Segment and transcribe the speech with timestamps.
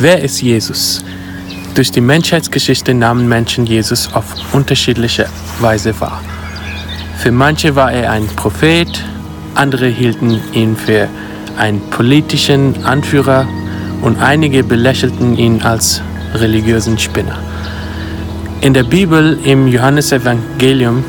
[0.00, 1.02] Wer ist Jesus?
[1.74, 5.26] Durch die Menschheitsgeschichte nahmen Menschen Jesus auf unterschiedliche
[5.58, 6.22] Weise wahr.
[7.16, 8.86] Für manche war er ein Prophet,
[9.56, 11.08] andere hielten ihn für
[11.56, 13.48] einen politischen Anführer
[14.00, 16.00] und einige belächelten ihn als
[16.32, 17.36] religiösen Spinner.
[18.60, 21.02] In der Bibel im Johannesevangelium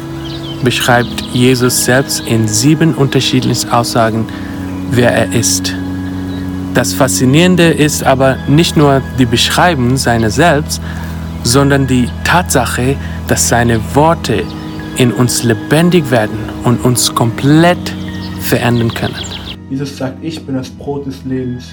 [0.64, 4.26] beschreibt Jesus selbst in sieben unterschiedlichen Aussagen,
[4.90, 5.76] wer er ist.
[6.80, 10.82] Das Faszinierende ist aber nicht nur die Beschreibung seiner selbst,
[11.44, 12.96] sondern die Tatsache,
[13.28, 14.46] dass seine Worte
[14.96, 17.94] in uns lebendig werden und uns komplett
[18.40, 19.22] verändern können.
[19.70, 21.66] Jesus sagt, ich bin das Brot des Lebens.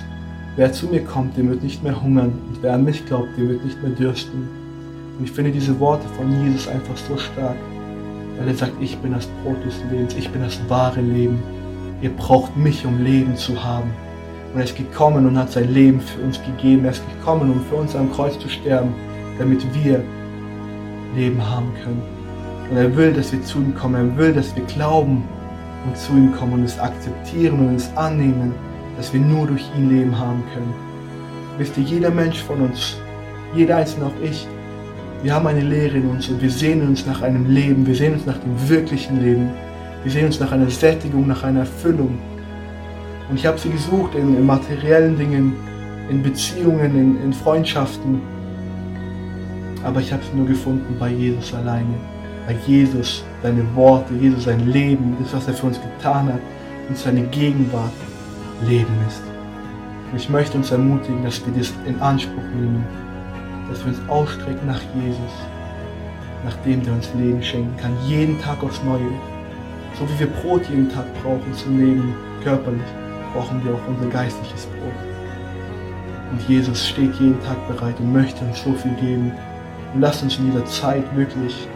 [0.57, 3.49] Wer zu mir kommt, der wird nicht mehr hungern und wer an mich glaubt, der
[3.49, 4.49] wird nicht mehr dürsten.
[5.17, 7.55] Und ich finde diese Worte von Jesus einfach so stark,
[8.41, 11.41] weil er sagt, ich bin das Brot des Lebens, ich bin das wahre Leben.
[12.03, 13.93] Ihr braucht mich, um Leben zu haben.
[14.57, 16.87] Und er ist gekommen und hat sein Leben für uns gegeben.
[16.87, 18.95] Er ist gekommen, um für uns am Kreuz zu sterben,
[19.39, 20.03] damit wir
[21.15, 22.01] Leben haben können.
[22.71, 23.97] Und er will, dass wir zu ihm kommen.
[23.97, 25.25] Er will, dass wir glauben
[25.85, 28.55] und zu ihm kommen und es akzeptieren und es annehmen,
[28.97, 30.73] dass wir nur durch ihn Leben haben können.
[31.59, 32.97] Wisst ihr, jeder Mensch von uns,
[33.55, 34.49] jeder einzelne, auch ich,
[35.23, 38.15] wir haben eine Lehre in uns und wir sehnen uns nach einem Leben, wir sehnen
[38.15, 39.51] uns nach dem wirklichen Leben.
[40.03, 42.17] Wir sehnen uns nach einer Sättigung, nach einer Erfüllung.
[43.29, 45.55] Und ich habe sie gesucht in, in, materiellen Dingen,
[46.09, 48.21] in Beziehungen, in, in Freundschaften.
[49.83, 51.95] Aber ich habe sie nur gefunden bei Jesus alleine.
[52.47, 56.41] Bei Jesus, seine Worte, Jesus sein Leben, das, was er für uns getan hat
[56.89, 57.93] und seine Gegenwart
[58.67, 59.23] Leben ist.
[60.13, 62.85] Und ich möchte uns ermutigen, dass wir das in Anspruch nehmen,
[63.69, 65.33] dass wir uns ausstrecken nach Jesus,
[66.45, 69.11] nach dem, der uns Leben schenken kann, jeden Tag aufs Neue.
[69.99, 72.83] So wie wir Brot jeden Tag brauchen zum Leben körperlich,
[73.37, 74.95] brauchen wir auch unser geistliches Brot.
[76.33, 79.33] Und Jesus steht jeden Tag bereit und möchte uns so viel geben.
[79.95, 81.69] Und lasst uns in dieser Zeit wirklich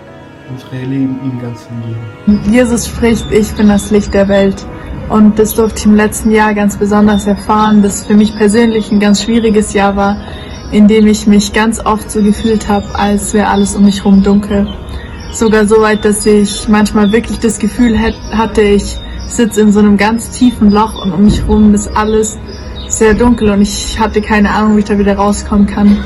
[0.51, 1.69] unsere Leben ihm ganz
[2.27, 2.41] geben.
[2.51, 4.67] Jesus spricht, ich bin das Licht der Welt.
[5.09, 9.01] Und das durfte ich im letzten Jahr ganz besonders erfahren, das für mich persönlich ein
[9.01, 10.17] ganz schwieriges Jahr war,
[10.73, 14.23] in dem ich mich ganz oft so gefühlt habe, als wäre alles um mich herum
[14.23, 14.67] dunkel.
[15.33, 17.99] Sogar so weit, dass ich manchmal wirklich das Gefühl
[18.33, 18.97] hatte, ich
[19.33, 22.39] sitze in so einem ganz tiefen Loch und um mich herum ist alles
[22.89, 26.05] sehr dunkel und ich hatte keine Ahnung, wie ich da wieder rauskommen kann.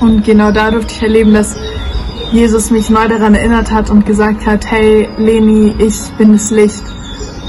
[0.00, 1.56] Und genau da durfte ich erleben, dass
[2.32, 6.82] Jesus mich neu daran erinnert hat und gesagt hat, hey Leni, ich bin das Licht.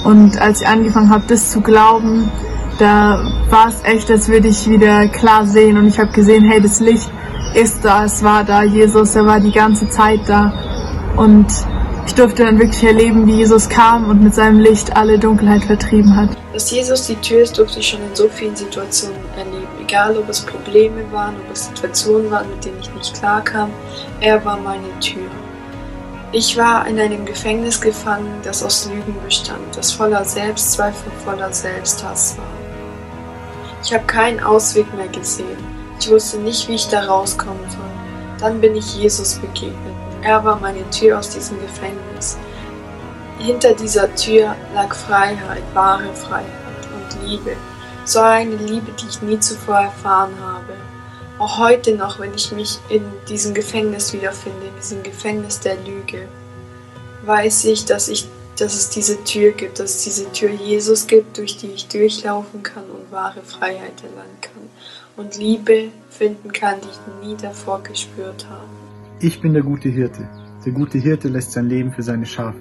[0.04, 2.30] Und als ich angefangen habe, das zu glauben,
[2.78, 3.20] da
[3.50, 6.80] war es echt, als würde ich wieder klar sehen und ich habe gesehen, hey, das
[6.80, 7.10] Licht
[7.56, 10.54] ist da, es war da, Jesus, er war die ganze Zeit da
[11.16, 11.48] und
[12.06, 16.16] ich durfte dann wirklich erleben, wie Jesus kam und mit seinem Licht alle Dunkelheit vertrieben
[16.16, 16.30] hat.
[16.54, 19.68] Dass Jesus die Tür ist, durfte ich schon in so vielen Situationen erleben.
[19.82, 23.70] Egal, ob es Probleme waren, ob es Situationen waren, mit denen ich nicht klarkam,
[24.22, 25.30] er war meine Tür.
[26.32, 32.38] Ich war in einem Gefängnis gefangen, das aus Lügen bestand, das voller Selbstzweifel, voller Selbsthass
[32.38, 32.46] war.
[33.84, 35.58] Ich habe keinen Ausweg mehr gesehen.
[36.00, 37.80] Ich wusste nicht, wie ich da rauskommen soll.
[38.40, 40.05] Dann bin ich Jesus begegnet.
[40.26, 42.36] Er war meine Tür aus diesem Gefängnis.
[43.38, 46.50] Hinter dieser Tür lag Freiheit, wahre Freiheit
[46.96, 47.56] und Liebe.
[48.06, 50.74] So eine Liebe, die ich nie zuvor erfahren habe.
[51.38, 56.28] Auch heute noch, wenn ich mich in diesem Gefängnis wiederfinde, in diesem Gefängnis der Lüge,
[57.24, 61.38] weiß ich, dass ich dass es diese Tür gibt, dass es diese Tür Jesus gibt,
[61.38, 64.70] durch die ich durchlaufen kann und wahre Freiheit erlangen kann
[65.18, 68.85] und Liebe finden kann, die ich nie davor gespürt habe.
[69.22, 70.28] Ich bin der gute Hirte.
[70.66, 72.60] Der gute Hirte lässt sein Leben für seine Schafe.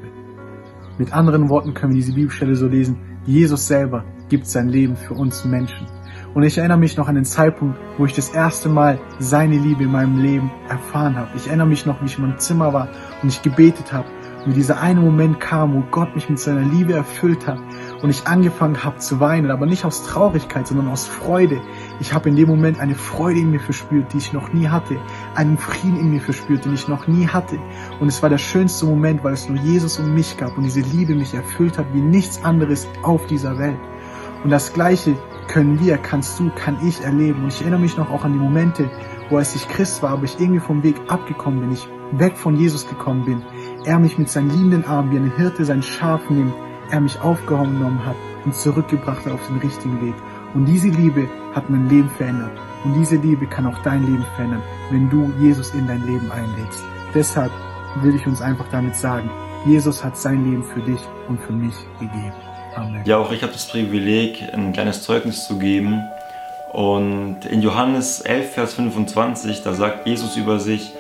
[0.99, 5.15] Mit anderen Worten können wir diese Bibelstelle so lesen, Jesus selber gibt sein Leben für
[5.15, 5.89] uns Menschen.
[6.33, 9.83] Und ich erinnere mich noch an den Zeitpunkt, wo ich das erste Mal seine Liebe
[9.83, 11.31] in meinem Leben erfahren habe.
[11.35, 12.89] Ich erinnere mich noch, wie ich in meinem Zimmer war
[13.21, 14.07] und ich gebetet habe
[14.47, 17.59] wie dieser eine Moment kam, wo Gott mich mit seiner Liebe erfüllt hat
[18.03, 21.61] und ich angefangen habe zu weinen, aber nicht aus Traurigkeit, sondern aus Freude.
[22.01, 24.97] Ich habe in dem Moment eine Freude in mir verspürt, die ich noch nie hatte,
[25.35, 27.59] einen Frieden in mir verspürt, den ich noch nie hatte.
[28.01, 30.81] Und es war der schönste Moment, weil es nur Jesus und mich gab und diese
[30.81, 33.79] Liebe mich erfüllt hat wie nichts anderes auf dieser Welt.
[34.43, 35.17] Und das Gleiche
[35.49, 37.43] können wir, kannst du, kann ich erleben.
[37.43, 38.91] Und ich erinnere mich noch auch an die Momente,
[39.31, 42.57] wo als ich Christ war, aber ich irgendwie vom Weg abgekommen bin, ich weg von
[42.57, 43.43] Jesus gekommen bin,
[43.85, 46.55] er mich mit seinen liebenden Armen wie ein Hirte sein Schaf nimmt,
[46.91, 50.15] er mich aufgenommen hat und zurückgebracht hat auf den richtigen Weg.
[50.55, 52.53] Und diese Liebe hat mein Leben verändert.
[52.85, 56.83] Und diese Liebe kann auch dein Leben verändern, wenn du Jesus in dein Leben einlegst.
[57.15, 57.51] Deshalb
[58.03, 59.31] will ich uns einfach damit sagen,
[59.65, 62.33] Jesus hat sein Leben für dich und für mich gegeben.
[62.77, 63.03] Amen.
[63.07, 66.03] Ja, auch ich habe das Privileg, ein kleines Zeugnis zu geben.
[66.73, 70.93] Und in Johannes 11, Vers 25, da sagt Jesus über sich,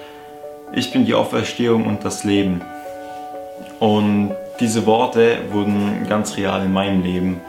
[0.72, 2.62] ich bin die Auferstehung und das Leben.
[3.80, 7.40] Und diese Worte wurden ganz real in meinem Leben.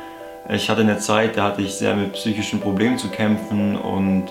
[0.48, 4.26] Ich hatte eine Zeit, da hatte ich sehr mit psychischen Problemen zu kämpfen und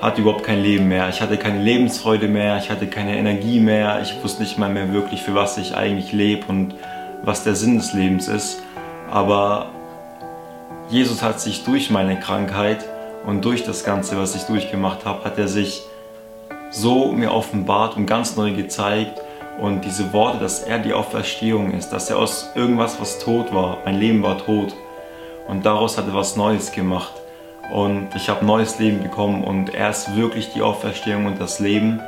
[0.00, 1.08] hatte überhaupt kein Leben mehr.
[1.08, 4.92] Ich hatte keine Lebensfreude mehr, ich hatte keine Energie mehr, ich wusste nicht mal mehr
[4.92, 6.74] wirklich, für was ich eigentlich lebe und
[7.22, 8.62] was der Sinn des Lebens ist.
[9.10, 9.66] Aber
[10.90, 12.84] Jesus hat sich durch meine Krankheit
[13.24, 15.82] und durch das Ganze, was ich durchgemacht habe, hat er sich
[16.72, 19.20] so mir offenbart und ganz neu gezeigt.
[19.60, 23.78] Und diese Worte, dass er die Auferstehung ist, dass er aus irgendwas, was tot war,
[23.84, 24.74] mein Leben war tot.
[25.48, 27.12] Und daraus hat er was Neues gemacht.
[27.72, 32.00] Und ich habe neues Leben bekommen und er ist wirklich die Auferstehung und das Leben.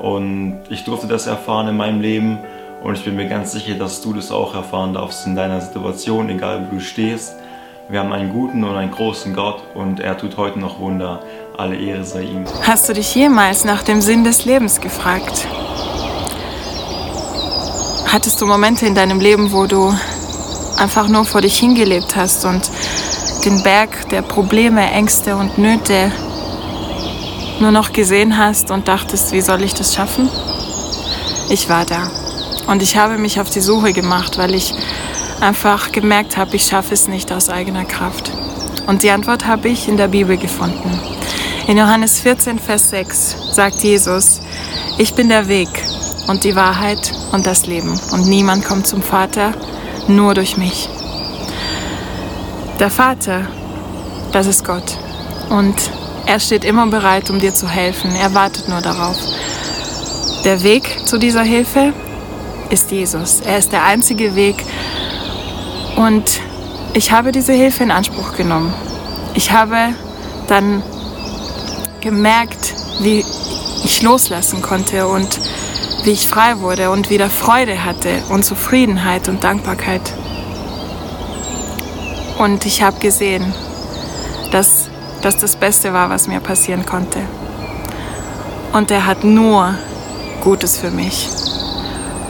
[0.00, 2.38] Und ich durfte das erfahren in meinem Leben
[2.82, 6.28] und ich bin mir ganz sicher, dass du das auch erfahren darfst in deiner Situation,
[6.28, 7.34] egal wo du stehst.
[7.88, 11.20] Wir haben einen guten und einen großen Gott und er tut heute noch Wunder.
[11.56, 12.44] Alle Ehre sei ihm.
[12.62, 15.46] Hast du dich jemals nach dem Sinn des Lebens gefragt?
[18.14, 19.92] Hattest du Momente in deinem Leben, wo du
[20.76, 22.70] einfach nur vor dich hingelebt hast und
[23.44, 26.12] den Berg der Probleme, Ängste und Nöte
[27.58, 30.30] nur noch gesehen hast und dachtest, wie soll ich das schaffen?
[31.48, 32.08] Ich war da
[32.68, 34.72] und ich habe mich auf die Suche gemacht, weil ich
[35.40, 38.30] einfach gemerkt habe, ich schaffe es nicht aus eigener Kraft.
[38.86, 41.00] Und die Antwort habe ich in der Bibel gefunden.
[41.66, 44.40] In Johannes 14, Vers 6 sagt Jesus,
[44.98, 45.83] ich bin der Weg
[46.26, 49.52] und die Wahrheit und das Leben und niemand kommt zum Vater
[50.08, 50.88] nur durch mich.
[52.78, 53.46] Der Vater,
[54.32, 54.96] das ist Gott
[55.50, 55.74] und
[56.26, 58.14] er steht immer bereit, um dir zu helfen.
[58.14, 59.16] Er wartet nur darauf.
[60.44, 61.92] Der Weg zu dieser Hilfe
[62.70, 63.40] ist Jesus.
[63.40, 64.64] Er ist der einzige Weg
[65.96, 66.40] und
[66.94, 68.72] ich habe diese Hilfe in Anspruch genommen.
[69.34, 69.94] Ich habe
[70.48, 70.82] dann
[72.00, 73.24] gemerkt, wie
[73.84, 75.40] ich loslassen konnte und
[76.04, 80.12] wie ich frei wurde und wieder Freude hatte und Zufriedenheit und Dankbarkeit.
[82.38, 83.54] Und ich habe gesehen,
[84.50, 84.88] dass
[85.22, 87.20] das das Beste war, was mir passieren konnte.
[88.72, 89.74] Und er hat nur
[90.42, 91.28] Gutes für mich.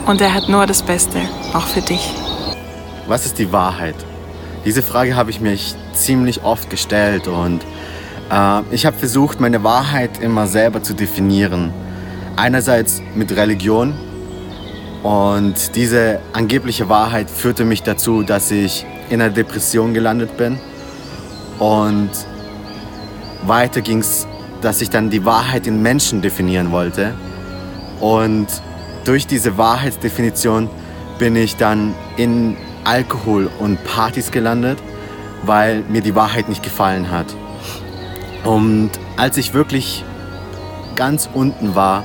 [0.07, 1.19] Und er hat nur das Beste,
[1.53, 2.13] auch für dich.
[3.07, 3.97] Was ist die Wahrheit?
[4.65, 7.63] Diese Frage habe ich mich ziemlich oft gestellt und
[8.31, 11.73] äh, ich habe versucht, meine Wahrheit immer selber zu definieren.
[12.37, 13.95] Einerseits mit Religion
[15.05, 20.59] und diese angebliche Wahrheit führte mich dazu, dass ich in einer Depression gelandet bin
[21.61, 22.11] und
[23.47, 24.27] weiter ging es,
[24.63, 27.15] dass ich dann die Wahrheit in Menschen definieren wollte
[28.01, 28.49] und
[29.05, 30.69] durch diese Wahrheitsdefinition
[31.19, 34.79] bin ich dann in Alkohol und Partys gelandet,
[35.45, 37.27] weil mir die Wahrheit nicht gefallen hat.
[38.45, 40.05] Und als ich wirklich
[40.97, 42.03] ganz unten war,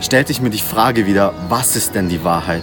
[0.00, 2.62] stellte ich mir die Frage wieder, was ist denn die Wahrheit?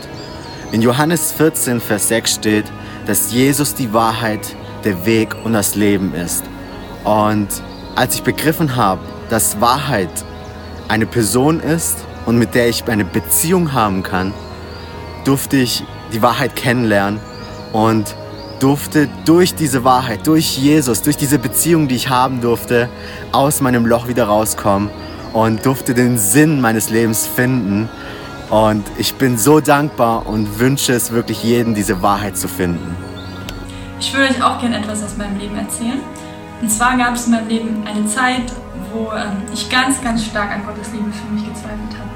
[0.71, 2.65] In Johannes 14, Vers 6 steht,
[3.05, 6.43] dass Jesus die Wahrheit, der Weg und das Leben ist.
[7.03, 7.47] Und
[7.95, 10.09] als ich begriffen habe, dass Wahrheit
[10.87, 14.33] eine Person ist und mit der ich eine Beziehung haben kann,
[15.23, 17.19] durfte ich die Wahrheit kennenlernen
[17.73, 18.15] und
[18.59, 22.89] durfte durch diese Wahrheit, durch Jesus, durch diese Beziehung, die ich haben durfte,
[23.31, 24.89] aus meinem Loch wieder rauskommen
[25.33, 27.89] und durfte den Sinn meines Lebens finden.
[28.49, 32.95] Und ich bin so dankbar und wünsche es wirklich jedem, diese Wahrheit zu finden.
[33.99, 35.99] Ich würde euch auch gerne etwas aus meinem Leben erzählen.
[36.61, 38.51] Und zwar gab es in meinem Leben eine Zeit,
[38.93, 42.09] wo ähm, ich ganz, ganz stark an Gottes Liebe für mich gezweifelt habe.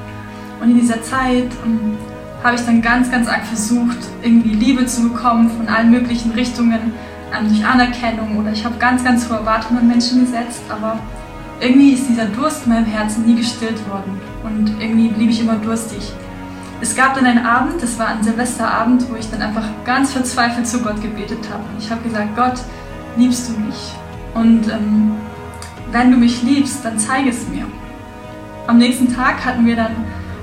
[0.61, 1.97] Und in dieser Zeit ähm,
[2.43, 6.93] habe ich dann ganz, ganz arg versucht, irgendwie Liebe zu bekommen von allen möglichen Richtungen,
[7.33, 10.99] ähm, durch Anerkennung oder ich habe ganz, ganz hohe Erwartungen an Menschen gesetzt, aber
[11.59, 15.55] irgendwie ist dieser Durst in meinem Herzen nie gestillt worden und irgendwie blieb ich immer
[15.55, 16.11] durstig.
[16.81, 20.67] Es gab dann einen Abend, das war ein Silvesterabend, wo ich dann einfach ganz verzweifelt
[20.67, 21.63] zu Gott gebetet habe.
[21.79, 22.59] Ich habe gesagt, Gott,
[23.15, 23.93] liebst du mich?
[24.33, 25.13] Und ähm,
[25.91, 27.65] wenn du mich liebst, dann zeige es mir.
[28.67, 29.91] Am nächsten Tag hatten wir dann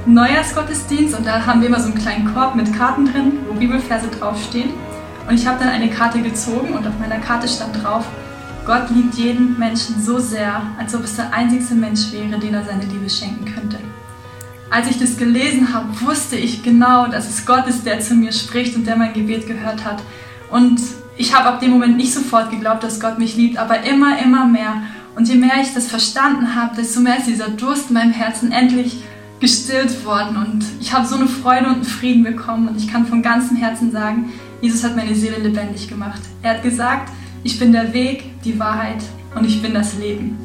[0.06, 4.08] Neujahrsgottesdienst und da haben wir immer so einen kleinen Korb mit Karten drin, wo Bibelverse
[4.08, 4.70] draufstehen.
[5.28, 8.04] Und ich habe dann eine Karte gezogen und auf meiner Karte stand drauf,
[8.64, 12.64] Gott liebt jeden Menschen so sehr, als ob es der einzigste Mensch wäre, den er
[12.64, 13.78] seine Liebe schenken könnte.
[14.70, 18.32] Als ich das gelesen habe, wusste ich genau, dass es Gott ist, der zu mir
[18.32, 20.00] spricht und der mein Gebet gehört hat.
[20.50, 20.80] Und
[21.16, 24.46] ich habe ab dem Moment nicht sofort geglaubt, dass Gott mich liebt, aber immer, immer
[24.46, 24.82] mehr.
[25.16, 28.52] Und je mehr ich das verstanden habe, desto mehr ist dieser Durst in meinem Herzen
[28.52, 29.02] endlich
[29.40, 33.04] gestillt worden und ich habe so eine Freude und einen Frieden bekommen und ich kann
[33.04, 36.20] von ganzem Herzen sagen, Jesus hat meine Seele lebendig gemacht.
[36.42, 37.10] Er hat gesagt,
[37.44, 39.02] ich bin der Weg, die Wahrheit
[39.34, 40.38] und ich bin das Leben.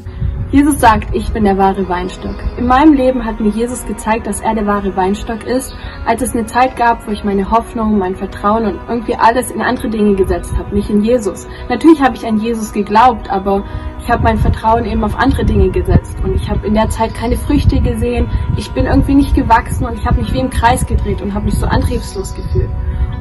[0.49, 2.35] Jesus sagt, ich bin der wahre Weinstock.
[2.57, 5.75] In meinem Leben hat mir Jesus gezeigt, dass er der wahre Weinstock ist,
[6.05, 9.61] als es eine Zeit gab, wo ich meine Hoffnung, mein Vertrauen und irgendwie alles in
[9.61, 11.47] andere Dinge gesetzt habe, nicht in Jesus.
[11.67, 13.65] Natürlich habe ich an Jesus geglaubt, aber
[13.99, 17.13] ich habe mein Vertrauen eben auf andere Dinge gesetzt und ich habe in der Zeit
[17.13, 18.29] keine Früchte gesehen.
[18.55, 21.45] Ich bin irgendwie nicht gewachsen und ich habe mich wie im Kreis gedreht und habe
[21.45, 22.69] mich so antriebslos gefühlt.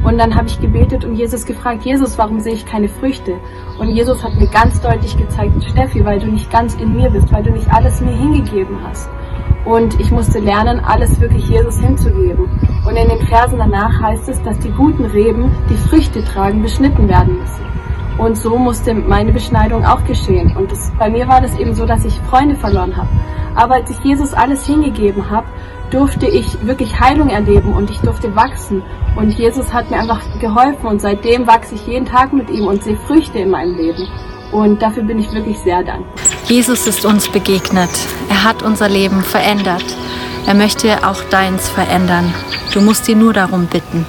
[0.06, 3.40] Und dann habe ich gebetet und Jesus gefragt, Jesus, warum sehe ich keine Früchte?
[3.80, 7.32] Und Jesus hat mir ganz deutlich gezeigt, Steffi, weil du nicht ganz in mir bist,
[7.32, 9.10] weil du nicht alles mir hingegeben hast.
[9.64, 12.44] Und ich musste lernen, alles wirklich Jesus hinzugeben.
[12.86, 17.08] Und in den Versen danach heißt es, dass die guten Reben, die Früchte tragen, beschnitten
[17.08, 17.66] werden müssen.
[18.16, 20.56] Und so musste meine Beschneidung auch geschehen.
[20.56, 23.08] Und das, bei mir war das eben so, dass ich Freunde verloren habe.
[23.56, 25.48] Aber als ich Jesus alles hingegeben habe,
[25.90, 28.82] durfte ich wirklich Heilung erleben und ich durfte wachsen.
[29.16, 32.82] Und Jesus hat mir einfach geholfen und seitdem wachse ich jeden Tag mit ihm und
[32.82, 34.08] sehe Früchte in meinem Leben.
[34.52, 36.12] Und dafür bin ich wirklich sehr dankbar.
[36.46, 37.90] Jesus ist uns begegnet.
[38.28, 39.84] Er hat unser Leben verändert.
[40.46, 42.32] Er möchte auch deins verändern.
[42.72, 44.06] Du musst ihn nur darum bitten.